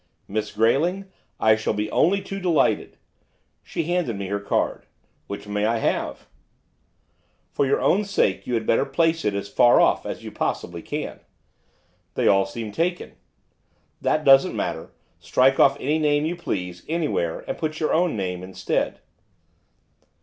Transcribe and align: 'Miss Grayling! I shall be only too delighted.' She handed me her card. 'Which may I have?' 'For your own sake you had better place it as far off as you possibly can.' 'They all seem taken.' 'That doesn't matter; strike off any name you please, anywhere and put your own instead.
'Miss 0.27 0.51
Grayling! 0.51 1.05
I 1.39 1.55
shall 1.55 1.75
be 1.75 1.91
only 1.91 2.21
too 2.21 2.39
delighted.' 2.39 2.97
She 3.61 3.83
handed 3.83 4.15
me 4.15 4.29
her 4.29 4.39
card. 4.39 4.87
'Which 5.27 5.47
may 5.47 5.63
I 5.67 5.77
have?' 5.77 6.25
'For 7.51 7.67
your 7.67 7.79
own 7.79 8.03
sake 8.05 8.47
you 8.47 8.55
had 8.55 8.65
better 8.65 8.83
place 8.83 9.23
it 9.23 9.35
as 9.35 9.47
far 9.47 9.79
off 9.79 10.07
as 10.07 10.23
you 10.23 10.31
possibly 10.31 10.81
can.' 10.81 11.19
'They 12.15 12.27
all 12.27 12.47
seem 12.47 12.71
taken.' 12.71 13.11
'That 14.01 14.23
doesn't 14.25 14.55
matter; 14.55 14.89
strike 15.19 15.59
off 15.59 15.77
any 15.79 15.99
name 15.99 16.25
you 16.25 16.35
please, 16.35 16.83
anywhere 16.89 17.41
and 17.47 17.59
put 17.59 17.79
your 17.79 17.93
own 17.93 18.19
instead. 18.19 19.01